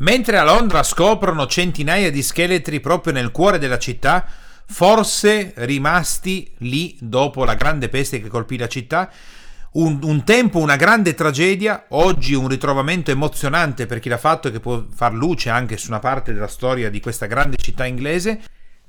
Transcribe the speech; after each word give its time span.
Mentre 0.00 0.38
a 0.38 0.44
Londra 0.44 0.82
scoprono 0.82 1.46
centinaia 1.46 2.10
di 2.10 2.22
scheletri 2.22 2.80
proprio 2.80 3.12
nel 3.12 3.30
cuore 3.30 3.58
della 3.58 3.78
città, 3.78 4.26
forse 4.66 5.52
rimasti 5.56 6.50
lì 6.58 6.96
dopo 7.00 7.44
la 7.44 7.54
grande 7.54 7.90
peste 7.90 8.22
che 8.22 8.28
colpì 8.28 8.56
la 8.56 8.66
città, 8.66 9.10
un, 9.72 9.98
un, 10.02 10.24
tempo 10.24 10.58
una 10.58 10.76
grande 10.76 11.12
tragedia, 11.12 11.84
oggi 11.88 12.32
un 12.32 12.48
ritrovamento 12.48 13.10
emozionante 13.10 13.84
per 13.84 14.00
chi 14.00 14.08
l'ha 14.08 14.16
fatto 14.16 14.48
e 14.48 14.52
che 14.52 14.60
può 14.60 14.82
far 14.90 15.12
luce 15.12 15.50
anche 15.50 15.76
su 15.76 15.88
una 15.88 15.98
parte 15.98 16.32
della 16.32 16.48
storia 16.48 16.88
di 16.88 17.00
questa 17.00 17.26
grande 17.26 17.56
città 17.56 17.84
inglese. 17.84 18.40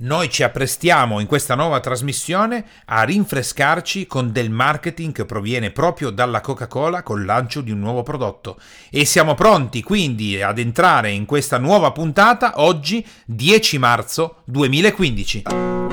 Noi 0.02 0.32
ci 0.32 0.42
apprestiamo 0.42 1.20
in 1.20 1.28
questa 1.28 1.54
nuova 1.54 1.80
trasmissione 1.80 2.66
a 2.86 3.04
rinfrescarci 3.04 4.08
con 4.08 4.32
del 4.32 4.50
marketing 4.50 5.14
che 5.14 5.26
proviene 5.26 5.70
proprio 5.70 6.10
dalla 6.10 6.42
Coca-Cola 6.42 7.04
col 7.04 7.24
lancio 7.24 7.62
di 7.62 7.70
un 7.70 7.78
nuovo 7.78 8.02
prodotto. 8.02 8.58
E 8.90 9.06
siamo 9.06 9.36
pronti 9.36 9.84
quindi 9.84 10.42
ad 10.42 10.58
entrare 10.58 11.12
in 11.12 11.26
questa 11.26 11.60
nuova 11.60 11.92
puntata 11.92 12.54
oggi 12.64 13.06
10 13.26 13.78
marzo 13.78 14.38
2015. 14.46 15.44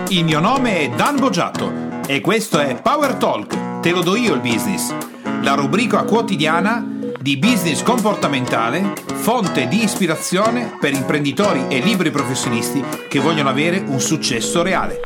Il 0.08 0.24
mio 0.24 0.40
nome 0.40 0.78
è 0.78 0.88
Dan 0.88 1.18
Boggiato 1.18 2.00
e 2.06 2.22
questo 2.22 2.58
è 2.60 2.80
Power 2.80 3.12
Talk, 3.16 3.80
te 3.80 3.90
lo 3.90 4.00
do 4.00 4.16
io 4.16 4.32
il 4.32 4.40
business, 4.40 4.90
la 5.42 5.52
rubrica 5.52 6.04
quotidiana 6.04 6.97
di 7.20 7.36
business 7.36 7.82
comportamentale, 7.82 8.92
fonte 9.14 9.66
di 9.66 9.82
ispirazione 9.82 10.76
per 10.80 10.92
imprenditori 10.92 11.66
e 11.68 11.80
libri 11.80 12.10
professionisti 12.10 12.84
che 13.08 13.18
vogliono 13.18 13.48
avere 13.48 13.78
un 13.78 14.00
successo 14.00 14.62
reale. 14.62 15.00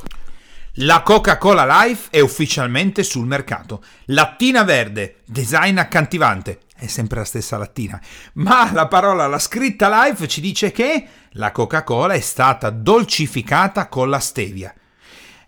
La 0.77 1.03
Coca-Cola 1.03 1.67
Life 1.85 2.09
è 2.11 2.21
ufficialmente 2.21 3.03
sul 3.03 3.27
mercato. 3.27 3.83
Lattina 4.07 4.63
verde, 4.63 5.17
design 5.25 5.79
accattivante, 5.79 6.61
è 6.77 6.87
sempre 6.87 7.19
la 7.19 7.25
stessa 7.25 7.57
lattina, 7.57 8.01
ma 8.35 8.71
la 8.73 8.89
parola, 8.89 9.27
la 9.27 9.39
scritta 9.39 9.89
Life 9.89 10.27
ci 10.29 10.41
dice 10.41 10.71
che 10.71 11.07
la 11.33 11.53
Coca-Cola 11.53 12.15
è 12.15 12.21
stata 12.21 12.71
dolcificata 12.71 13.89
con 13.89 14.11
la 14.11 14.19
stevia 14.19 14.75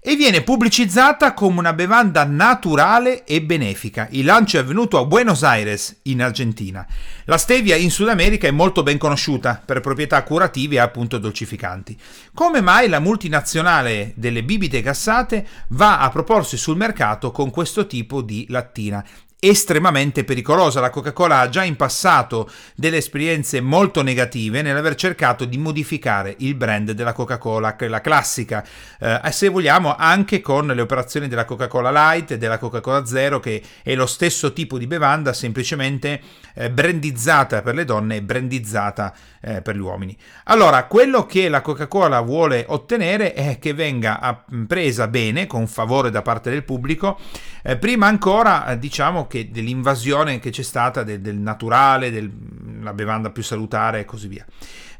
e 0.07 0.17
viene 0.17 0.43
pubblicizzata 0.43 1.33
come 1.33 1.61
una 1.61 1.73
bevanda 1.73 2.25
naturale 2.25 3.25
e 3.25 3.41
benefica. 3.41 4.07
Il 4.11 4.27
lancio 4.27 4.59
è 4.59 4.61
avvenuto 4.61 4.99
a 4.99 5.07
Buenos 5.07 5.43
Aires, 5.43 6.01
in 6.03 6.21
Argentina. 6.21 6.87
La 7.25 7.39
stevia 7.39 7.77
in 7.77 7.91
Sud 7.91 8.09
America 8.09 8.47
è 8.47 8.51
molto 8.51 8.83
ben 8.83 8.99
conosciuta 8.99 9.63
per 9.65 9.81
proprietà 9.81 10.23
curative 10.23 10.75
e 10.75 10.81
appunto 10.81 11.17
dolcificanti. 11.17 11.99
Come 12.35 12.61
mai 12.61 12.91
la 12.91 13.01
multinazionale 13.01 14.13
delle 14.17 14.45
bibite 14.45 14.83
gassate 14.83 15.47
va 15.69 16.01
a 16.01 16.11
proporsi 16.11 16.59
sul 16.59 16.77
mercato 16.77 17.31
con 17.31 17.49
questo 17.49 17.87
tipo 17.87 18.21
di 18.21 18.45
lattina? 18.51 19.03
Estremamente 19.48 20.25
pericolosa. 20.25 20.81
La 20.81 20.91
Coca-Cola 20.91 21.41
ha 21.41 21.48
già 21.48 21.64
in 21.64 21.77
passato 21.77 22.50
delle 22.75 22.98
esperienze 22.98 23.61
molto 23.61 24.03
negative 24.03 24.62
nell'aver 24.62 24.95
cercato 24.95 25.45
di 25.45 25.59
modificare 25.59 26.34
il 26.39 26.55
brand 26.55 26.92
della 26.92 27.12
Coca-Cola, 27.12 27.77
la 27.78 28.01
classica, 28.01 28.64
eh, 28.98 29.20
se 29.31 29.48
vogliamo 29.48 29.95
anche 29.97 30.41
con 30.41 30.67
le 30.67 30.81
operazioni 30.81 31.28
della 31.28 31.45
Coca-Cola 31.45 31.91
Light 31.91 32.33
e 32.33 32.39
della 32.39 32.59
Coca-Cola 32.59 33.05
Zero, 33.05 33.41
che 33.41 33.62
è 33.83 33.95
lo 33.95 34.06
stesso 34.06 34.53
tipo 34.53 34.78
di 34.78 34.86
bevanda, 34.86 35.33
semplicemente 35.33 36.20
eh, 36.55 36.70
brandizzata 36.70 37.62
per 37.62 37.75
le 37.75 37.84
donne 37.84 38.17
e 38.17 38.23
brandizzata 38.23 39.12
eh, 39.41 39.61
per 39.61 39.75
gli 39.75 39.81
uomini. 39.81 40.17
Allora, 40.45 40.84
quello 40.84 41.27
che 41.27 41.48
la 41.48 41.61
Coca-Cola 41.61 42.20
vuole 42.20 42.64
ottenere 42.69 43.34
è 43.34 43.58
che 43.58 43.75
venga 43.75 44.45
presa 44.67 45.08
bene, 45.08 45.47
con 45.47 45.67
favore 45.67 46.11
da 46.11 46.23
parte 46.23 46.51
del 46.51 46.64
pubblico, 46.64 47.19
eh, 47.62 47.77
prima 47.77 48.06
ancora, 48.06 48.67
eh, 48.67 48.79
diciamo, 48.79 49.27
che 49.27 49.34
dell'invasione 49.51 50.39
che 50.39 50.51
c'è 50.51 50.63
stata 50.63 51.03
del, 51.03 51.21
del 51.21 51.37
naturale, 51.37 52.11
della 52.11 52.93
bevanda 52.93 53.31
più 53.31 53.43
salutare 53.43 54.01
e 54.01 54.05
così 54.05 54.29
via. 54.29 54.45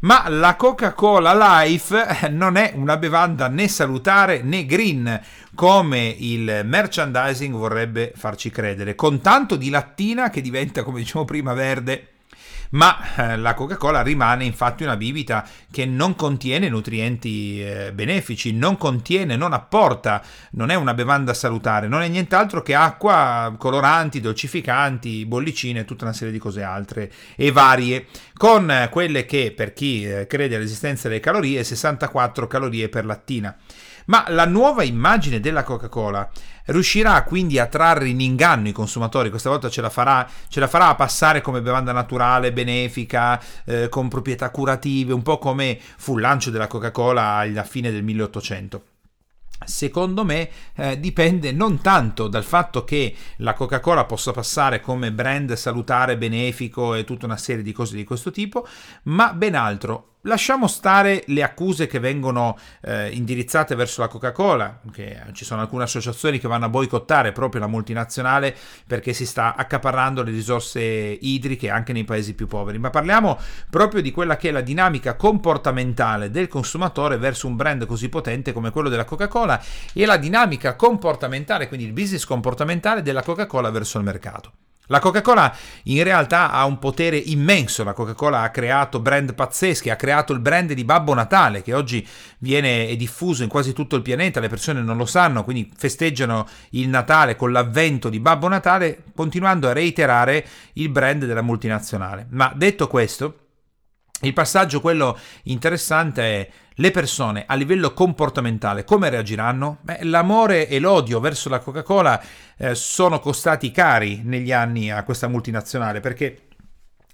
Ma 0.01 0.29
la 0.29 0.55
Coca-Cola 0.57 1.63
Life 1.63 2.25
eh, 2.25 2.29
non 2.29 2.57
è 2.57 2.73
una 2.75 2.97
bevanda 2.97 3.49
né 3.49 3.69
salutare 3.69 4.43
né 4.43 4.67
green, 4.67 5.21
come 5.55 6.15
il 6.19 6.63
merchandising 6.64 7.55
vorrebbe 7.55 8.13
farci 8.14 8.51
credere, 8.51 8.95
con 8.95 9.20
tanto 9.20 9.57
di 9.57 9.70
lattina 9.70 10.29
che 10.29 10.42
diventa, 10.42 10.83
come 10.83 10.98
diciamo 10.98 11.25
prima, 11.25 11.55
verde 11.55 12.08
ma 12.74 13.14
eh, 13.17 13.36
la 13.36 13.55
Coca-Cola 13.55 14.02
rimane 14.02 14.45
infatti 14.45 14.83
una 14.83 14.96
bibita 14.96 15.46
che 15.70 15.86
non 15.86 16.14
contiene 16.14 16.68
nutrienti 16.68 17.62
eh, 17.62 17.92
benefici, 17.92 18.52
non 18.52 18.77
contiene, 18.77 19.36
non 19.36 19.52
apporta, 19.52 20.23
non 20.52 20.70
è 20.70 20.74
una 20.74 20.95
bevanda 20.95 21.34
salutare, 21.34 21.89
non 21.89 22.02
è 22.02 22.08
nient'altro 22.08 22.63
che 22.63 22.74
acqua, 22.74 23.55
coloranti, 23.57 24.20
dolcificanti, 24.20 25.24
bollicine 25.24 25.80
e 25.80 25.84
tutta 25.84 26.05
una 26.05 26.13
serie 26.13 26.33
di 26.33 26.39
cose 26.39 26.63
altre 26.63 27.13
e 27.36 27.51
varie, 27.51 28.07
con 28.34 28.70
eh, 28.70 28.89
quelle 28.90 29.24
che 29.24 29.52
per 29.55 29.73
chi 29.73 30.07
crede 30.27 30.57
all'esistenza 30.57 31.08
delle 31.08 31.20
calorie, 31.20 31.64
64 31.64 32.46
calorie 32.46 32.89
per 32.89 33.05
lattina. 33.05 33.57
Ma 34.07 34.25
la 34.29 34.47
nuova 34.47 34.83
immagine 34.83 35.41
della 35.41 35.63
Coca-Cola 35.63 36.29
riuscirà 36.67 37.23
quindi 37.25 37.59
a 37.59 37.67
trarre 37.67 38.09
in 38.09 38.20
inganno 38.20 38.69
i 38.69 38.73
consumatori, 38.73 39.31
questa 39.31 39.51
volta 39.51 39.69
ce 39.69 39.81
la 39.81 39.91
farà, 39.91 40.29
ce 40.48 40.61
la 40.61 40.69
farà 40.69 40.95
passare 40.95 41.41
come 41.41 41.63
bevanda 41.63 41.92
naturale, 41.92 42.53
benefica, 42.53 43.41
eh, 43.64 43.89
con 43.89 44.09
proprietà 44.09 44.51
curative, 44.51 45.13
un 45.13 45.23
po' 45.23 45.39
come 45.39 45.79
fu 45.97 46.17
il 46.17 46.23
lancio 46.23 46.51
della 46.51 46.67
Coca-Cola 46.67 47.23
alla 47.37 47.64
fine 47.64 47.91
del 47.91 48.03
1800 48.03 48.83
secondo 49.64 50.25
me 50.25 50.48
eh, 50.75 51.01
dipende 51.01 51.53
non 51.53 51.81
tanto 51.81 52.29
dal 52.29 52.45
fatto 52.45 52.85
che 52.85 53.14
la 53.37 53.55
Coca-Cola 53.55 54.05
possa 54.05 54.33
passare 54.33 54.81
come 54.81 55.13
brand 55.13 55.53
salutare, 55.55 56.19
benefico 56.19 56.95
e 56.95 57.05
tutta 57.05 57.27
una 57.27 57.37
serie 57.37 57.63
di 57.63 57.73
cose 57.73 57.97
di 57.97 58.05
questo 58.05 58.31
tipo, 58.31 58.67
ma 59.05 59.33
ben 59.33 59.55
altro. 59.55 60.14
Lasciamo 60.27 60.68
stare 60.68 61.23
le 61.27 61.42
accuse 61.42 61.86
che 61.86 61.98
vengono 61.98 62.57
eh, 62.80 63.11
indirizzate 63.11 63.74
verso 63.74 64.01
la 64.01 64.08
Coca-Cola, 64.08 64.80
che 64.90 65.20
ci 65.33 65.45
sono 65.45 65.61
alcune 65.61 65.85
associazioni 65.85 66.39
che 66.39 66.48
vanno 66.48 66.64
a 66.64 66.70
boicottare 66.70 67.33
proprio 67.33 67.61
la 67.61 67.67
multinazionale 67.67 68.57
perché 68.86 69.13
si 69.13 69.27
sta 69.27 69.55
accaparrando 69.55 70.23
le 70.23 70.30
risorse 70.30 70.80
idriche 70.80 71.68
anche 71.68 71.92
nei 71.92 72.05
paesi 72.05 72.33
più 72.33 72.46
poveri, 72.46 72.79
ma 72.79 72.89
parliamo 72.89 73.39
proprio 73.68 74.01
di 74.01 74.13
quella 74.13 74.39
che 74.39 74.48
è 74.48 74.52
la 74.52 74.63
dinamica 74.63 75.14
comportamentale 75.14 76.30
del 76.30 76.48
consumatore 76.48 77.18
verso 77.18 77.46
un 77.46 77.57
brand 77.57 77.84
così 77.84 78.08
potente 78.08 78.55
come 78.55 78.70
quello 78.70 78.89
della 78.89 79.05
Coca-Cola 79.05 79.63
e 79.92 80.07
la 80.07 80.17
dinamica 80.17 80.74
comportamentale, 80.74 81.68
quindi 81.68 81.84
il 81.84 81.92
business 81.92 82.24
comportamentale 82.24 83.02
della 83.02 83.23
Coca-Cola 83.23 83.68
verso 83.68 83.98
il 83.98 84.05
mercato. 84.05 84.52
La 84.89 84.98
Coca-Cola 84.98 85.55
in 85.84 86.02
realtà 86.02 86.50
ha 86.50 86.67
un 86.67 86.78
potere 86.78 87.17
immenso, 87.17 87.84
la 87.84 87.95
Coca-Cola 87.95 88.42
ha 88.42 88.50
creato 88.50 89.00
brand 89.00 89.34
pazzeschi, 89.34 89.89
ha 89.89 89.96
creato 89.96 90.34
il 90.34 90.40
brand 90.40 90.72
di 90.72 90.84
Babbo 90.84 91.14
Natale 91.14 91.62
che 91.62 91.72
oggi 91.72 92.06
viene 92.39 92.95
diffuso 92.96 93.42
in 93.42 93.48
quasi 93.48 93.72
tutto 93.72 93.96
il 93.96 94.02
pianeta, 94.02 94.40
le 94.40 94.48
persone 94.48 94.83
non 94.83 94.98
lo 94.98 95.06
sanno, 95.06 95.42
quindi 95.42 95.72
festeggiano 95.74 96.46
il 96.70 96.89
Natale 96.89 97.34
con 97.34 97.50
l'avvento 97.50 98.11
di 98.11 98.20
Babbo 98.20 98.48
Natale 98.48 99.05
continuando 99.14 99.68
a 99.68 99.72
reiterare 99.72 100.46
il 100.74 100.90
brand 100.90 101.24
della 101.24 101.40
multinazionale. 101.40 102.27
Ma 102.30 102.52
detto 102.55 102.86
questo, 102.86 103.44
il 104.20 104.33
passaggio, 104.33 104.80
quello 104.80 105.19
interessante 105.45 106.23
è 106.23 106.48
le 106.79 106.91
persone 106.91 107.45
a 107.47 107.55
livello 107.55 107.92
comportamentale 107.92 108.85
come 108.85 109.11
reagiranno? 109.11 109.79
Beh, 109.83 110.05
l'amore 110.05 110.67
e 110.69 110.79
l'odio 110.79 111.20
verso 111.20 111.48
la 111.48 111.58
Coca-Cola 111.58 112.20
eh, 112.57 112.75
sono 112.75 113.20
costati 113.20 113.70
cari 113.70 114.23
negli 114.25 114.51
anni 114.51 114.91
a 114.91 115.05
questa 115.05 115.29
multinazionale 115.29 116.01
perché 116.01 116.48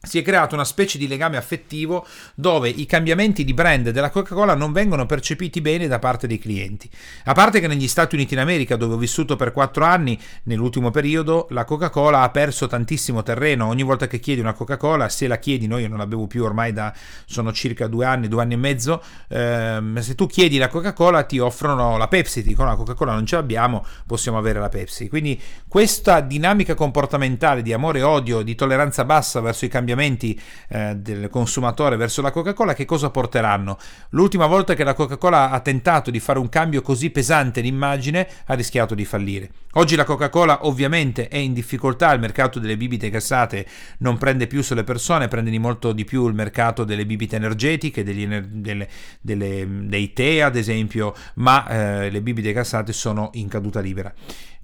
si 0.03 0.19
è 0.19 0.22
creato 0.22 0.55
una 0.55 0.65
specie 0.65 0.97
di 0.97 1.06
legame 1.06 1.37
affettivo 1.37 2.06
dove 2.34 2.71
i 2.71 2.87
cambiamenti 2.87 3.44
di 3.44 3.53
brand 3.53 3.91
della 3.91 4.09
Coca-Cola 4.09 4.55
non 4.55 4.72
vengono 4.72 5.05
percepiti 5.05 5.61
bene 5.61 5.88
da 5.88 5.99
parte 5.99 6.27
dei 6.27 6.38
clienti. 6.38 6.88
A 7.25 7.34
parte 7.34 7.61
che 7.61 7.66
negli 7.66 7.87
Stati 7.87 8.15
Uniti 8.15 8.34
d'America, 8.34 8.77
dove 8.77 8.94
ho 8.94 8.97
vissuto 8.97 9.37
per 9.37 9.53
quattro 9.53 9.84
anni, 9.84 10.19
nell'ultimo 10.44 10.91
periodo, 10.91 11.49
la 11.50 11.66
Coca-Cola 11.66 12.22
ha 12.22 12.31
perso 12.31 12.66
tantissimo 12.66 13.22
terreno. 13.22 13.66
Ogni 13.66 13.83
volta 13.83 14.06
che 14.06 14.21
chiedi 14.21 14.41
una 14.41 14.55
Coca-Cola, 14.55 15.11
se 15.11 15.27
la 15.27 15.37
chiedi, 15.37 15.66
noi 15.66 15.87
non 15.87 15.99
la 15.99 16.06
bevo 16.06 16.27
più 16.27 16.44
ormai 16.44 16.72
da 16.72 16.94
sono 17.27 17.52
circa 17.52 17.87
due 17.87 18.06
anni, 18.06 18.29
due 18.29 18.41
anni 18.41 18.55
e 18.55 18.56
mezzo. 18.56 19.02
Ehm, 19.29 19.99
se 19.99 20.14
tu 20.14 20.25
chiedi 20.26 20.56
la 20.56 20.69
Coca-Cola, 20.69 21.25
ti 21.25 21.38
offrono 21.38 21.99
la 21.99 22.08
Pepsi, 22.08 22.43
ti 22.43 22.49
dicono 22.49 22.70
la 22.70 22.76
Coca-Cola 22.76 23.12
non 23.12 23.26
ce 23.26 23.37
l'abbiamo, 23.37 23.85
possiamo 24.06 24.38
avere 24.38 24.61
la 24.61 24.70
Pepsi. 24.70 25.11
Quindi 25.11 25.38
questa 25.69 26.20
dinamica 26.20 26.73
comportamentale 26.73 27.61
di 27.61 27.75
amore 27.75 27.99
e 27.99 28.02
odio, 28.02 28.41
di 28.41 28.55
tolleranza 28.55 29.05
bassa 29.05 29.41
verso 29.41 29.67
i 29.67 29.69
cambiamenti 29.69 29.88
cambiamenti 29.90 30.40
eh, 30.69 30.94
del 30.96 31.28
consumatore 31.28 31.96
verso 31.96 32.22
la 32.22 32.31
Coca-Cola 32.31 32.75
che 32.75 32.84
cosa 32.84 33.10
porteranno? 33.10 33.78
L'ultima 34.10 34.46
volta 34.46 34.75
che 34.75 34.84
la 34.84 34.94
Coca-Cola 34.94 35.50
ha 35.50 35.60
tentato 35.60 36.10
di 36.10 36.20
fare 36.20 36.38
un 36.38 36.48
cambio 36.48 36.82
così 36.82 37.10
pesante 37.10 37.60
d'immagine 37.60 38.26
ha 38.46 38.54
rischiato 38.54 38.94
di 38.94 39.04
fallire. 39.04 39.50
Oggi 39.75 39.96
la 39.96 40.04
Coca-Cola 40.04 40.66
ovviamente 40.66 41.28
è 41.28 41.37
in 41.37 41.52
difficoltà, 41.52 42.12
il 42.12 42.20
mercato 42.20 42.58
delle 42.58 42.76
bibite 42.76 43.10
gassate 43.10 43.66
non 43.98 44.19
prende 44.19 44.46
più 44.46 44.62
sulle 44.62 44.84
persone, 44.84 45.28
prende 45.28 45.50
di 45.50 45.58
molto 45.58 45.92
di 45.92 46.04
più 46.04 46.26
il 46.26 46.34
mercato 46.34 46.84
delle 46.84 47.06
bibite 47.06 47.37
energetiche, 47.37 48.02
degli, 48.02 48.26
delle, 48.26 48.88
delle, 49.20 49.66
dei 49.69 50.12
tè 50.12 50.40
ad 50.40 50.56
esempio, 50.56 51.14
ma 51.34 51.69
eh, 51.69 52.10
le 52.10 52.20
bibite 52.20 52.52
gassate 52.52 52.92
sono 52.92 53.31
in 53.34 53.48
caduta 53.48 53.81
libera. 53.81 54.12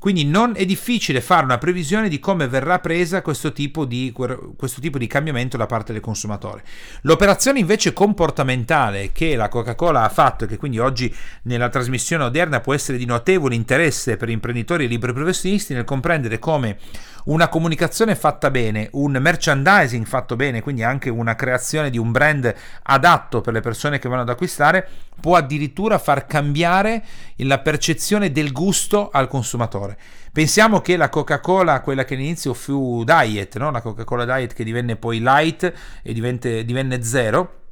Quindi 0.07 0.25
non 0.25 0.53
è 0.55 0.65
difficile 0.65 1.21
fare 1.21 1.43
una 1.43 1.59
previsione 1.59 2.09
di 2.09 2.21
come 2.21 2.47
verrà 2.47 2.79
presa 2.79 3.23
questo 3.23 3.51
tipo 3.51 3.85
di, 3.85 4.15
questo 4.57 4.81
tipo 4.81 4.99
di 4.99 5.09
cambiamento 5.09 5.57
da 5.57 5.67
parte 5.67 5.93
del 5.93 6.01
consumatore. 6.01 6.63
L'operazione 7.01 7.59
invece 7.59 7.93
comportamentale 7.93 9.11
che 9.11 9.35
la 9.35 9.49
Coca-Cola 9.49 10.05
ha 10.05 10.09
fatto 10.09 10.45
e 10.45 10.47
che 10.47 10.59
quindi 10.59 10.79
oggi 10.79 11.13
nella 11.43 11.71
trasmissione 11.71 12.23
odierna 12.23 12.61
può 12.61 12.73
essere 12.73 12.99
di 12.99 13.05
notevole 13.05 13.57
interesse 13.57 14.17
per 14.17 14.29
imprenditori 14.29 14.85
e 14.85 14.87
liberi 14.87 15.13
professionisti 15.13 15.75
nel 15.75 15.83
comprendere 15.83 16.39
come 16.39 16.79
una 17.27 17.49
comunicazione 17.49 18.15
fatta 18.15 18.51
bene, 18.51 18.89
un 18.93 19.19
merchandising 19.21 20.07
fatto 20.07 20.37
bene, 20.37 20.63
quindi 20.63 20.85
anche 20.85 21.11
una 21.11 21.35
creazione 21.35 21.91
di 21.91 21.99
un 21.99 22.13
brand 22.13 22.55
adatto 22.83 23.41
per 23.41 23.53
le 23.53 23.61
persone 23.61 23.99
che 23.99 24.09
vanno 24.09 24.23
ad 24.23 24.29
acquistare, 24.29 24.89
può 25.21 25.35
addirittura 25.35 25.99
far 25.99 26.27
cambiare 26.27 27.03
la 27.39 27.59
percezione 27.59 28.31
del 28.31 28.53
gusto 28.53 29.11
al 29.11 29.27
consumatore. 29.27 29.96
Pensiamo 30.33 30.81
che 30.81 30.97
la 30.97 31.09
Coca-Cola, 31.09 31.81
quella 31.81 32.05
che 32.05 32.15
all'inizio 32.15 32.53
fu 32.53 33.05
diet, 33.05 33.57
no? 33.57 33.71
la 33.71 33.81
Coca-Cola 33.81 34.25
diet 34.25 34.53
che 34.53 34.65
divenne 34.65 34.97
poi 34.97 35.21
light 35.21 35.73
e 36.03 36.13
divenne, 36.13 36.65
divenne 36.65 37.03
zero, 37.03 37.65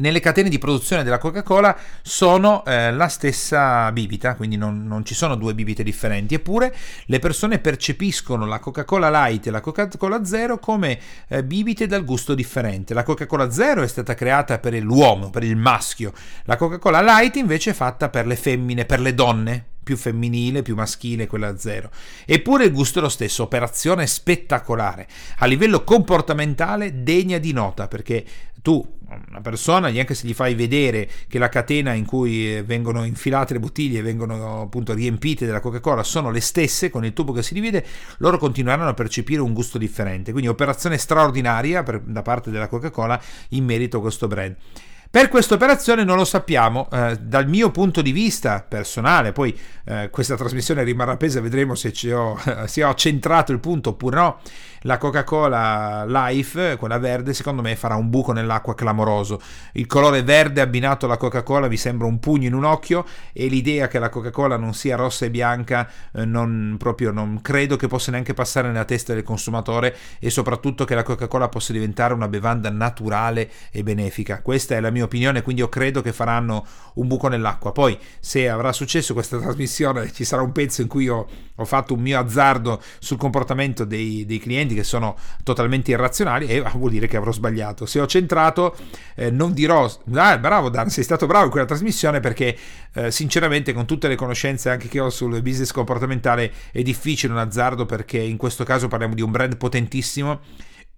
nelle 0.00 0.20
catene 0.20 0.48
di 0.48 0.58
produzione 0.58 1.04
della 1.04 1.18
Coca-Cola 1.18 1.76
sono 2.02 2.64
eh, 2.64 2.92
la 2.92 3.08
stessa 3.08 3.90
bibita, 3.92 4.34
quindi 4.34 4.56
non, 4.56 4.86
non, 4.86 5.04
ci 5.04 5.14
sono 5.14 5.36
due 5.36 5.54
bibite 5.54 5.82
differenti, 5.82 6.34
eppure 6.34 6.74
le 7.06 7.18
persone 7.18 7.58
percepiscono 7.58 8.46
la 8.46 8.58
Coca-Cola 8.58 9.10
Light 9.10 9.46
e 9.46 9.50
la 9.50 9.60
Coca-Cola 9.60 10.24
Zero 10.24 10.58
come 10.58 10.98
eh, 11.28 11.44
bibite 11.44 11.86
dal 11.86 12.04
gusto 12.04 12.34
differente. 12.34 12.94
La 12.94 13.02
Coca-Cola 13.02 13.50
Zero 13.50 13.82
è 13.82 13.88
stata 13.88 14.14
creata 14.14 14.58
per 14.58 14.74
l'uomo, 14.74 15.30
per 15.30 15.44
il 15.44 15.56
maschio, 15.56 16.12
la 16.44 16.56
Coca-Cola 16.56 17.02
Light 17.02 17.36
invece 17.36 17.70
è 17.70 17.74
fatta 17.74 18.08
per 18.08 18.26
le 18.26 18.36
femmine, 18.36 18.84
per 18.84 19.00
le 19.00 19.14
donne, 19.14 19.64
più 19.82 19.96
femminile, 19.96 20.62
più 20.62 20.74
maschile, 20.74 21.26
quella 21.26 21.58
zero. 21.58 21.90
Eppure 22.24 22.64
il 22.64 22.72
gusto 22.72 22.98
è 22.98 23.02
lo 23.02 23.08
stesso, 23.08 23.42
operazione 23.42 24.06
spettacolare, 24.06 25.06
a 25.38 25.46
livello 25.46 25.84
comportamentale 25.84 27.02
degna 27.02 27.38
di 27.38 27.52
nota, 27.52 27.88
perché 27.88 28.24
tu, 28.62 28.84
una 29.28 29.40
persona, 29.40 29.88
neanche 29.88 30.14
se 30.14 30.26
gli 30.26 30.34
fai 30.34 30.54
vedere 30.54 31.08
che 31.28 31.38
la 31.38 31.48
catena 31.48 31.92
in 31.94 32.04
cui 32.04 32.56
eh, 32.56 32.62
vengono 32.62 33.04
infilate 33.04 33.54
le 33.54 33.60
bottiglie 33.60 34.02
vengono 34.02 34.62
appunto 34.62 34.92
riempite 34.92 35.46
della 35.46 35.60
Coca-Cola 35.60 36.02
sono 36.02 36.30
le 36.30 36.40
stesse 36.40 36.90
con 36.90 37.04
il 37.04 37.12
tubo 37.12 37.32
che 37.32 37.42
si 37.42 37.54
divide, 37.54 37.84
loro 38.18 38.38
continueranno 38.38 38.88
a 38.88 38.94
percepire 38.94 39.40
un 39.40 39.52
gusto 39.52 39.78
differente. 39.78 40.30
Quindi 40.30 40.48
operazione 40.48 40.98
straordinaria 40.98 41.82
per, 41.82 42.00
da 42.00 42.22
parte 42.22 42.50
della 42.50 42.68
Coca-Cola 42.68 43.20
in 43.50 43.64
merito 43.64 43.98
a 43.98 44.00
questo 44.00 44.26
brand. 44.26 44.56
Per 45.12 45.28
questa 45.28 45.54
operazione 45.54 46.04
non 46.04 46.16
lo 46.16 46.24
sappiamo, 46.24 46.88
eh, 46.92 47.18
dal 47.20 47.48
mio 47.48 47.72
punto 47.72 48.00
di 48.00 48.12
vista 48.12 48.64
personale, 48.66 49.32
poi 49.32 49.58
eh, 49.86 50.08
questa 50.08 50.36
trasmissione 50.36 50.84
rimarrà 50.84 51.10
appesa, 51.14 51.40
vedremo 51.40 51.74
se, 51.74 51.92
ho, 52.12 52.38
se 52.66 52.84
ho 52.84 52.94
centrato 52.94 53.50
il 53.50 53.58
punto 53.58 53.90
oppure 53.90 54.16
no 54.16 54.38
la 54.84 54.98
Coca-Cola 54.98 56.04
Life, 56.06 56.76
quella 56.78 56.98
verde, 56.98 57.34
secondo 57.34 57.60
me 57.60 57.76
farà 57.76 57.96
un 57.96 58.08
buco 58.08 58.32
nell'acqua 58.32 58.74
clamoroso. 58.74 59.40
Il 59.72 59.86
colore 59.86 60.22
verde 60.22 60.60
abbinato 60.60 61.06
alla 61.06 61.16
Coca-Cola 61.16 61.68
mi 61.68 61.76
sembra 61.76 62.06
un 62.06 62.18
pugno 62.18 62.46
in 62.46 62.54
un 62.54 62.64
occhio 62.64 63.04
e 63.32 63.48
l'idea 63.48 63.88
che 63.88 63.98
la 63.98 64.08
Coca-Cola 64.08 64.56
non 64.56 64.72
sia 64.72 64.96
rossa 64.96 65.26
e 65.26 65.30
bianca 65.30 65.90
eh, 66.12 66.24
non, 66.24 66.76
proprio, 66.78 67.10
non 67.10 67.42
credo 67.42 67.76
che 67.76 67.88
possa 67.88 68.10
neanche 68.10 68.32
passare 68.32 68.68
nella 68.68 68.84
testa 68.84 69.12
del 69.12 69.22
consumatore 69.22 69.94
e 70.18 70.30
soprattutto 70.30 70.84
che 70.84 70.94
la 70.94 71.02
Coca-Cola 71.02 71.48
possa 71.48 71.72
diventare 71.72 72.14
una 72.14 72.28
bevanda 72.28 72.70
naturale 72.70 73.50
e 73.70 73.82
benefica. 73.82 74.40
Questa 74.40 74.76
è 74.76 74.80
la 74.80 74.90
mia 74.90 74.99
opinione, 75.02 75.42
quindi 75.42 75.62
io 75.62 75.68
credo 75.68 76.02
che 76.02 76.12
faranno 76.12 76.66
un 76.94 77.06
buco 77.06 77.28
nell'acqua. 77.28 77.72
Poi 77.72 77.98
se 78.18 78.48
avrà 78.48 78.72
successo 78.72 79.14
questa 79.14 79.38
trasmissione 79.38 80.12
ci 80.12 80.24
sarà 80.24 80.42
un 80.42 80.52
pezzo 80.52 80.82
in 80.82 80.88
cui 80.88 81.08
ho, 81.08 81.26
ho 81.54 81.64
fatto 81.64 81.94
un 81.94 82.00
mio 82.00 82.18
azzardo 82.18 82.80
sul 82.98 83.16
comportamento 83.16 83.84
dei, 83.84 84.24
dei 84.26 84.38
clienti 84.38 84.74
che 84.74 84.84
sono 84.84 85.16
totalmente 85.42 85.90
irrazionali 85.90 86.46
e 86.46 86.62
vuol 86.74 86.90
dire 86.90 87.06
che 87.06 87.16
avrò 87.16 87.32
sbagliato. 87.32 87.86
Se 87.86 88.00
ho 88.00 88.06
centrato, 88.06 88.76
eh, 89.14 89.30
non 89.30 89.52
dirò, 89.52 89.90
ah, 90.14 90.38
bravo 90.38 90.68
Dan, 90.68 90.90
sei 90.90 91.04
stato 91.04 91.26
bravo 91.26 91.44
in 91.44 91.50
quella 91.50 91.66
trasmissione 91.66 92.20
perché 92.20 92.56
eh, 92.94 93.10
sinceramente 93.10 93.72
con 93.72 93.86
tutte 93.86 94.08
le 94.08 94.16
conoscenze 94.16 94.70
anche 94.70 94.88
che 94.88 95.00
ho 95.00 95.10
sul 95.10 95.42
business 95.42 95.70
comportamentale 95.72 96.52
è 96.72 96.82
difficile 96.82 97.32
un 97.32 97.38
azzardo 97.38 97.86
perché 97.86 98.18
in 98.18 98.36
questo 98.36 98.64
caso 98.64 98.88
parliamo 98.88 99.14
di 99.14 99.22
un 99.22 99.30
brand 99.30 99.56
potentissimo 99.56 100.40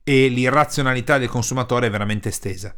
e 0.05 0.29
l'irrazionalità 0.29 1.19
del 1.19 1.29
consumatore 1.29 1.87
è 1.87 1.91
veramente 1.91 2.29
estesa. 2.29 2.75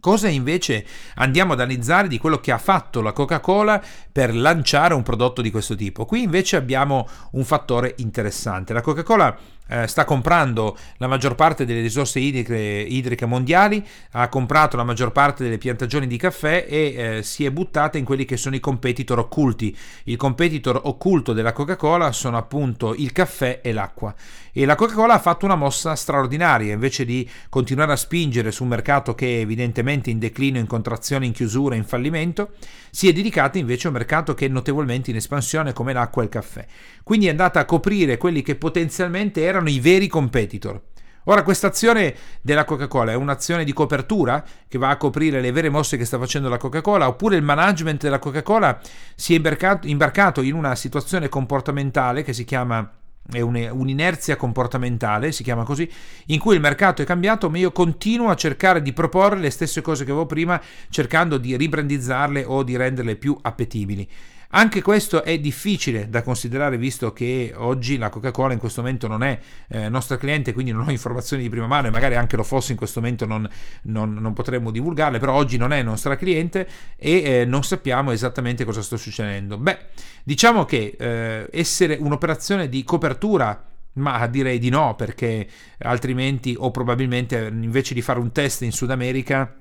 Cosa 0.00 0.28
invece 0.28 0.84
andiamo 1.16 1.52
ad 1.52 1.60
analizzare 1.60 2.08
di 2.08 2.18
quello 2.18 2.38
che 2.38 2.52
ha 2.52 2.58
fatto 2.58 3.00
la 3.00 3.12
Coca-Cola 3.12 3.82
per 4.10 4.34
lanciare 4.34 4.94
un 4.94 5.02
prodotto 5.02 5.42
di 5.42 5.50
questo 5.50 5.74
tipo? 5.74 6.04
Qui 6.04 6.22
invece 6.22 6.56
abbiamo 6.56 7.08
un 7.32 7.44
fattore 7.44 7.94
interessante. 7.98 8.72
La 8.72 8.80
Coca-Cola 8.80 9.36
eh, 9.68 9.86
sta 9.86 10.04
comprando 10.04 10.76
la 10.98 11.06
maggior 11.06 11.34
parte 11.34 11.64
delle 11.64 11.80
risorse 11.80 12.20
idriche, 12.20 12.56
idriche, 12.56 13.26
mondiali, 13.26 13.84
ha 14.12 14.28
comprato 14.28 14.76
la 14.76 14.84
maggior 14.84 15.12
parte 15.12 15.44
delle 15.44 15.58
piantagioni 15.58 16.06
di 16.06 16.16
caffè 16.16 16.66
e 16.68 16.94
eh, 16.96 17.22
si 17.22 17.44
è 17.44 17.50
buttata 17.50 17.98
in 17.98 18.04
quelli 18.04 18.24
che 18.24 18.36
sono 18.36 18.54
i 18.54 18.60
competitor 18.60 19.18
occulti. 19.18 19.76
Il 20.04 20.16
competitor 20.16 20.80
occulto 20.84 21.32
della 21.32 21.52
Coca-Cola 21.52 22.12
sono 22.12 22.36
appunto 22.36 22.94
il 22.94 23.12
caffè 23.12 23.60
e 23.62 23.72
l'acqua. 23.72 24.14
E 24.52 24.64
la 24.64 24.74
Coca-Cola 24.74 25.14
ha 25.14 25.18
fatto 25.18 25.44
una 25.44 25.54
mossa 25.54 25.94
straordinaria, 25.94 26.72
invece 26.72 27.04
di 27.04 27.28
continuare 27.50 27.92
a 27.92 27.96
spingere 27.96 28.50
su 28.50 28.62
un 28.62 28.70
mercato 28.70 29.14
che 29.14 29.36
è 29.36 29.40
evidentemente 29.40 30.10
in 30.10 30.18
declino, 30.18 30.58
in 30.58 30.66
contrazione, 30.66 31.26
in 31.26 31.32
chiusura, 31.32 31.74
in 31.74 31.84
fallimento, 31.84 32.52
si 32.90 33.08
è 33.08 33.12
dedicata 33.12 33.58
invece 33.58 33.86
a 33.86 33.90
un 33.90 33.96
mercato 33.98 34.32
che 34.32 34.46
è 34.46 34.48
notevolmente 34.48 35.10
in 35.10 35.16
espansione 35.16 35.74
come 35.74 35.92
l'acqua 35.92 36.22
e 36.22 36.24
il 36.24 36.30
caffè. 36.30 36.66
Quindi 37.02 37.26
è 37.26 37.30
andata 37.30 37.60
a 37.60 37.66
coprire 37.66 38.16
quelli 38.16 38.40
che 38.40 38.54
potenzialmente 38.54 39.42
erano 39.42 39.55
i 39.64 39.80
veri 39.80 40.08
competitor. 40.08 40.80
Ora, 41.28 41.42
questa 41.42 41.66
azione 41.66 42.14
della 42.40 42.64
Coca-Cola 42.64 43.10
è 43.10 43.16
un'azione 43.16 43.64
di 43.64 43.72
copertura 43.72 44.44
che 44.68 44.78
va 44.78 44.90
a 44.90 44.96
coprire 44.96 45.40
le 45.40 45.50
vere 45.50 45.70
mosse 45.70 45.96
che 45.96 46.04
sta 46.04 46.18
facendo 46.18 46.48
la 46.48 46.56
Coca-Cola, 46.56 47.08
oppure 47.08 47.34
il 47.34 47.42
management 47.42 48.02
della 48.02 48.20
Coca-Cola 48.20 48.78
si 49.16 49.32
è 49.32 49.36
imbarcato, 49.36 49.88
imbarcato 49.88 50.40
in 50.42 50.54
una 50.54 50.76
situazione 50.76 51.28
comportamentale 51.28 52.22
che 52.22 52.32
si 52.32 52.44
chiama 52.44 52.88
è 53.28 53.40
un'inerzia 53.40 54.36
comportamentale, 54.36 55.32
si 55.32 55.42
chiama 55.42 55.64
così, 55.64 55.90
in 56.26 56.38
cui 56.38 56.54
il 56.54 56.60
mercato 56.60 57.02
è 57.02 57.04
cambiato, 57.04 57.50
ma 57.50 57.58
io 57.58 57.72
continuo 57.72 58.30
a 58.30 58.36
cercare 58.36 58.80
di 58.80 58.92
proporre 58.92 59.40
le 59.40 59.50
stesse 59.50 59.80
cose 59.80 60.04
che 60.04 60.12
avevo 60.12 60.26
prima, 60.26 60.60
cercando 60.90 61.36
di 61.38 61.56
ribrandizzarle 61.56 62.44
o 62.44 62.62
di 62.62 62.76
renderle 62.76 63.16
più 63.16 63.36
appetibili. 63.42 64.08
Anche 64.50 64.80
questo 64.80 65.24
è 65.24 65.38
difficile 65.38 66.08
da 66.08 66.22
considerare 66.22 66.78
visto 66.78 67.12
che 67.12 67.52
oggi 67.56 67.98
la 67.98 68.08
Coca-Cola 68.08 68.52
in 68.52 68.58
questo 68.58 68.80
momento 68.80 69.08
non 69.08 69.22
è 69.22 69.38
eh, 69.68 69.88
nostra 69.88 70.16
cliente, 70.16 70.52
quindi 70.52 70.72
non 70.72 70.86
ho 70.86 70.90
informazioni 70.90 71.42
di 71.42 71.48
prima 71.48 71.66
mano 71.66 71.88
e 71.88 71.90
magari 71.90 72.14
anche 72.14 72.36
lo 72.36 72.44
fosse 72.44 72.72
in 72.72 72.78
questo 72.78 73.00
momento 73.00 73.26
non, 73.26 73.48
non, 73.82 74.14
non 74.14 74.32
potremmo 74.32 74.70
divulgarle, 74.70 75.18
però 75.18 75.34
oggi 75.34 75.56
non 75.56 75.72
è 75.72 75.82
nostra 75.82 76.16
cliente 76.16 76.68
e 76.96 77.22
eh, 77.22 77.44
non 77.44 77.64
sappiamo 77.64 78.12
esattamente 78.12 78.64
cosa 78.64 78.82
sta 78.82 78.96
succedendo. 78.96 79.58
Beh, 79.58 79.78
diciamo 80.22 80.64
che 80.64 80.96
eh, 80.98 81.48
essere 81.50 81.96
un'operazione 82.00 82.68
di 82.68 82.84
copertura 82.84 83.62
ma 83.96 84.26
direi 84.26 84.58
di 84.58 84.68
no 84.68 84.94
perché 84.94 85.48
altrimenti 85.78 86.54
o 86.56 86.70
probabilmente 86.70 87.48
invece 87.50 87.94
di 87.94 88.02
fare 88.02 88.18
un 88.18 88.30
test 88.30 88.62
in 88.62 88.72
Sud 88.72 88.90
America 88.90 89.54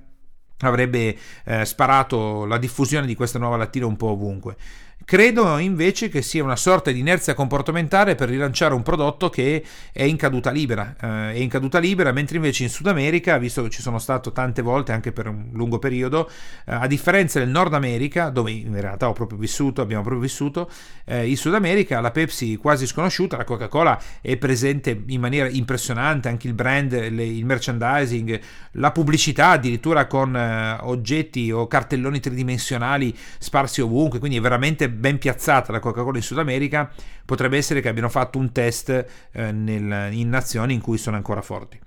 avrebbe 0.60 1.18
eh, 1.44 1.66
sparato 1.66 2.46
la 2.46 2.58
diffusione 2.58 3.06
di 3.06 3.16
questa 3.16 3.40
nuova 3.40 3.58
lattina 3.58 3.86
un 3.86 3.98
po' 3.98 4.10
ovunque. 4.10 4.56
Credo 5.04 5.60
invece 5.60 6.10
che 6.10 6.24
sia 6.24 6.44
una 6.44 6.56
sorta 6.56 6.90
di 6.90 6.98
inerzia 6.98 7.36
comportamentale 7.36 8.16
per 8.16 8.28
rilanciare 8.28 8.74
un 8.74 8.82
prodotto 8.82 9.30
che 9.30 9.64
è 9.94 10.02
in 10.02 10.16
caduta 10.16 10.50
libera. 10.50 10.96
Eh, 11.00 11.34
è 11.34 11.38
in 11.38 11.48
caduta 11.48 11.78
libera, 11.78 12.12
mentre 12.12 12.38
invece 12.38 12.64
in 12.64 12.70
Sud 12.70 12.88
America, 12.88 13.38
visto 13.38 13.62
che 13.62 13.70
ci 13.70 13.84
sono 13.84 14.00
stato 14.00 14.32
tante 14.32 14.64
volte 14.64 14.94
anche 14.94 15.12
per 15.12 15.28
un 15.28 15.50
lungo 15.52 15.78
periodo, 15.78 16.28
eh, 16.66 16.74
a 16.74 16.88
differenza 16.88 17.38
del 17.38 17.50
Nord 17.50 17.76
America, 17.76 18.30
dove 18.30 18.50
in 18.50 18.82
realtà 18.82 19.08
ho 19.08 19.14
proprio 19.14 19.38
vissuto, 19.38 19.82
abbiamo 19.82 20.02
proprio 20.02 20.24
vissuto, 20.24 20.72
eh, 21.06 21.30
in 21.30 21.38
Sud 21.38 21.54
America 21.54 22.00
la 22.00 22.10
Pepsi 22.10 22.56
quasi 22.56 22.88
sconosciuta, 22.88 23.38
la 23.38 23.44
Coca-Cola 23.44 24.02
è 24.22 24.38
presente 24.38 25.04
in 25.06 25.20
maniera 25.20 25.48
impressionante, 25.48 26.30
anche 26.30 26.48
il 26.48 26.56
brand, 26.56 26.92
le, 26.92 27.26
il 27.26 27.46
merchandising, 27.46 28.40
la 28.72 28.92
pubblicità 28.92 29.50
addirittura 29.50 30.08
con 30.08 30.36
eh, 30.36 30.78
oggetti 30.82 31.52
o 31.52 31.68
cartelloni 31.68 32.20
tridimensionali 32.20 33.16
sparsi 33.38 33.82
ovunque, 33.82 34.18
quindi 34.18 34.38
è 34.38 34.42
veramente 34.42 34.85
ben 34.90 35.18
piazzata 35.18 35.72
la 35.72 35.80
Coca-Cola 35.80 36.18
in 36.18 36.24
Sud 36.24 36.40
America, 36.40 36.92
potrebbe 37.26 37.58
essere 37.58 37.82
che 37.82 37.90
abbiano 37.90 38.10
fatto 38.10 38.38
un 38.38 38.52
test 38.52 39.06
eh, 39.32 39.52
nel, 39.52 40.14
in 40.14 40.30
nazioni 40.30 40.74
in 40.74 40.82
cui 40.82 40.98
sono 40.98 41.16
ancora 41.16 41.42
forti. 41.42 41.80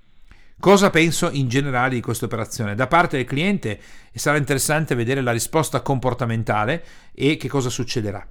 Cosa 0.61 0.90
penso 0.90 1.31
in 1.31 1.49
generale 1.49 1.95
di 1.95 2.00
questa 2.00 2.25
operazione? 2.25 2.75
Da 2.75 2.88
parte 2.88 3.17
del 3.17 3.26
cliente 3.26 3.78
sarà 4.12 4.38
interessante 4.38 4.97
vedere 4.97 5.21
la 5.21 5.31
risposta 5.31 5.83
comportamentale 5.83 6.85
e 7.14 7.37
che 7.37 7.49
cosa 7.49 7.69
succederà. 7.69 8.26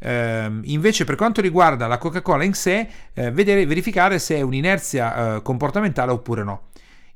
Uh, 0.00 0.60
invece 0.62 1.04
per 1.04 1.14
quanto 1.14 1.40
riguarda 1.40 1.86
la 1.86 1.98
Coca-Cola 1.98 2.42
in 2.42 2.54
sé, 2.54 2.88
uh, 3.14 3.30
vedere, 3.30 3.64
verificare 3.66 4.18
se 4.18 4.36
è 4.36 4.40
un'inerzia 4.40 5.36
uh, 5.36 5.42
comportamentale 5.42 6.10
oppure 6.10 6.42
no. 6.42 6.62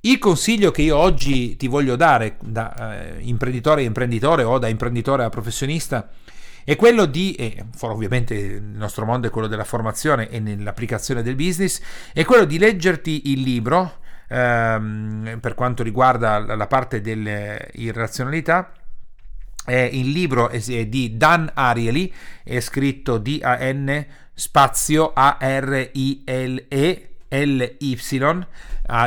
Il 0.01 0.19
consiglio 0.19 0.71
che 0.71 0.83
io 0.83 0.97
oggi 0.97 1.57
ti 1.57 1.67
voglio 1.67 1.95
dare 1.95 2.37
da 2.41 3.15
imprenditore 3.21 3.83
a 3.83 3.85
imprenditore 3.85 4.43
o 4.43 4.59
da 4.59 4.67
imprenditore 4.67 5.23
a 5.23 5.29
professionista 5.29 6.09
è 6.65 6.77
quello 6.77 7.07
di, 7.07 7.35
e 7.35 7.65
ovviamente 7.81 8.35
il 8.35 8.63
nostro 8.63 9.05
mondo 9.05 9.27
è 9.27 9.31
quello 9.31 9.47
della 9.47 9.65
formazione 9.65 10.29
e 10.29 10.41
nell'applicazione 10.41 11.23
del 11.23 11.35
business, 11.35 11.81
è 12.13 12.25
quello 12.25 12.45
di 12.45 12.59
leggerti 12.59 13.33
il 13.33 13.41
libro 13.41 13.99
ehm, 14.29 15.39
per 15.41 15.55
quanto 15.55 15.83
riguarda 15.83 16.39
la 16.39 16.67
parte 16.67 17.01
dell'irrazionalità. 17.01 18.73
Eh, 19.65 19.91
il 19.93 20.11
libro 20.11 20.49
è 20.49 20.87
di 20.87 21.17
Dan 21.17 21.51
Ariely, 21.55 22.13
è 22.43 22.59
scritto 22.61 23.19
D-A-N 23.19 24.07
spazio 24.35 25.13
A-R-I-L-E 25.15 27.07
L-Y, 27.33 28.47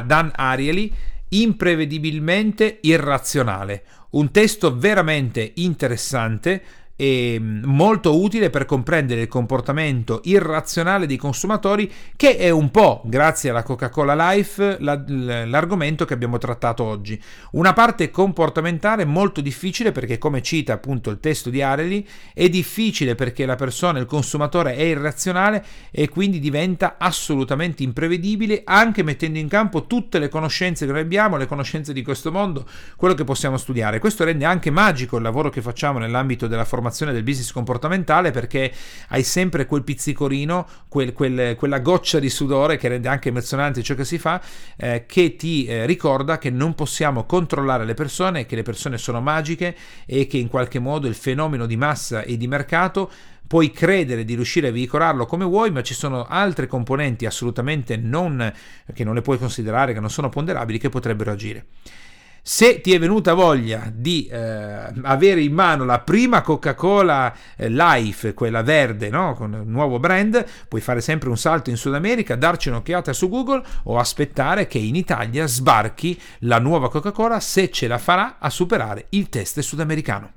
Dan 0.05 0.31
Ariely, 0.35 0.91
imprevedibilmente 1.29 2.79
irrazionale. 2.81 3.83
Un 4.11 4.31
testo 4.31 4.77
veramente 4.77 5.51
interessante 5.55 6.63
e 6.97 7.39
molto 7.41 8.21
utile 8.21 8.49
per 8.49 8.65
comprendere 8.65 9.21
il 9.21 9.27
comportamento 9.27 10.21
irrazionale 10.23 11.05
dei 11.05 11.17
consumatori 11.17 11.91
che 12.15 12.37
è 12.37 12.49
un 12.49 12.71
po', 12.71 13.01
grazie 13.05 13.49
alla 13.49 13.63
Coca-Cola 13.63 14.31
Life, 14.31 14.77
la, 14.79 15.03
l'argomento 15.07 16.05
che 16.05 16.13
abbiamo 16.13 16.37
trattato 16.37 16.83
oggi. 16.83 17.21
Una 17.51 17.73
parte 17.73 18.09
comportamentale 18.11 19.03
molto 19.03 19.41
difficile 19.41 19.91
perché 19.91 20.17
come 20.17 20.41
cita 20.41 20.73
appunto 20.73 21.09
il 21.09 21.19
testo 21.19 21.49
di 21.49 21.61
Areli 21.61 22.07
è 22.33 22.47
difficile 22.47 23.15
perché 23.15 23.45
la 23.45 23.55
persona, 23.55 23.99
il 23.99 24.05
consumatore 24.05 24.75
è 24.75 24.83
irrazionale 24.83 25.63
e 25.91 26.07
quindi 26.07 26.39
diventa 26.39 26.95
assolutamente 26.97 27.83
imprevedibile 27.83 28.61
anche 28.63 29.03
mettendo 29.03 29.37
in 29.37 29.49
campo 29.49 29.85
tutte 29.85 30.17
le 30.19 30.29
conoscenze 30.29 30.85
che 30.85 30.91
noi 30.93 31.01
abbiamo, 31.01 31.35
le 31.35 31.47
conoscenze 31.47 31.91
di 31.91 32.03
questo 32.03 32.31
mondo, 32.31 32.65
quello 32.95 33.13
che 33.13 33.25
possiamo 33.25 33.57
studiare. 33.57 33.99
Questo 33.99 34.23
rende 34.23 34.45
anche 34.45 34.71
magico 34.71 35.17
il 35.17 35.23
lavoro 35.23 35.49
che 35.49 35.61
facciamo 35.61 35.99
nell'ambito 35.99 36.47
della 36.47 36.63
formazione 36.63 36.83
formazione 36.85 37.13
del 37.13 37.23
business 37.23 37.51
comportamentale 37.51 38.31
perché 38.31 38.71
hai 39.09 39.23
sempre 39.23 39.65
quel 39.65 39.83
pizzicorino, 39.83 40.67
quel, 40.87 41.13
quel, 41.13 41.55
quella 41.55 41.79
goccia 41.79 42.19
di 42.19 42.29
sudore 42.29 42.77
che 42.77 42.87
rende 42.87 43.07
anche 43.07 43.29
emozionante 43.29 43.81
ciò 43.81 43.95
che 43.95 44.05
si 44.05 44.19
fa, 44.19 44.41
eh, 44.77 45.05
che 45.07 45.35
ti 45.35 45.65
eh, 45.65 45.85
ricorda 45.85 46.37
che 46.37 46.49
non 46.49 46.75
possiamo 46.75 47.25
controllare 47.25 47.85
le 47.85 47.93
persone, 47.95 48.45
che 48.45 48.55
le 48.55 48.63
persone 48.63 48.97
sono 48.97 49.19
magiche 49.21 49.75
e 50.05 50.27
che 50.27 50.37
in 50.37 50.47
qualche 50.47 50.79
modo 50.79 51.07
il 51.07 51.15
fenomeno 51.15 51.65
di 51.65 51.77
massa 51.77 52.21
e 52.21 52.37
di 52.37 52.47
mercato 52.47 53.09
puoi 53.47 53.71
credere 53.71 54.25
di 54.25 54.35
riuscire 54.35 54.69
a 54.69 54.71
veicolarlo 54.71 55.25
come 55.25 55.45
vuoi, 55.45 55.71
ma 55.71 55.83
ci 55.83 55.93
sono 55.93 56.25
altre 56.25 56.67
componenti 56.67 57.25
assolutamente 57.25 57.95
non, 57.95 58.51
che 58.93 59.03
non 59.03 59.13
le 59.13 59.21
puoi 59.21 59.37
considerare, 59.37 59.93
che 59.93 59.99
non 59.99 60.09
sono 60.09 60.29
ponderabili, 60.29 60.79
che 60.79 60.89
potrebbero 60.89 61.31
agire. 61.31 61.65
Se 62.47 62.79
ti 62.79 62.93
è 62.93 62.99
venuta 62.99 63.33
voglia 63.33 63.91
di 63.91 64.27
eh, 64.27 64.37
avere 65.01 65.41
in 65.41 65.51
mano 65.51 65.83
la 65.83 66.01
prima 66.01 66.43
Coca-Cola 66.43 67.33
eh, 67.55 67.69
Life, 67.69 68.35
quella 68.35 68.61
verde, 68.61 69.09
no? 69.09 69.33
con 69.33 69.51
il 69.63 69.67
nuovo 69.67 69.97
brand, 69.97 70.45
puoi 70.67 70.79
fare 70.79 71.01
sempre 71.01 71.29
un 71.29 71.39
salto 71.39 71.71
in 71.71 71.75
Sud 71.75 71.95
America, 71.95 72.35
darci 72.35 72.69
un'occhiata 72.69 73.13
su 73.13 73.29
Google 73.29 73.63
o 73.85 73.97
aspettare 73.97 74.67
che 74.67 74.77
in 74.77 74.93
Italia 74.95 75.47
sbarchi 75.47 76.21
la 76.41 76.59
nuova 76.59 76.87
Coca-Cola 76.87 77.39
se 77.39 77.71
ce 77.71 77.87
la 77.87 77.97
farà 77.97 78.35
a 78.37 78.51
superare 78.51 79.07
il 79.09 79.27
test 79.29 79.61
sudamericano. 79.61 80.31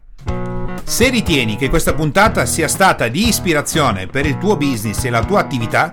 Se 0.84 1.10
ritieni 1.10 1.56
che 1.56 1.68
questa 1.68 1.92
puntata 1.92 2.46
sia 2.46 2.68
stata 2.68 3.08
di 3.08 3.28
ispirazione 3.28 4.06
per 4.06 4.24
il 4.24 4.38
tuo 4.38 4.56
business 4.56 5.04
e 5.04 5.10
la 5.10 5.22
tua 5.22 5.40
attività, 5.40 5.92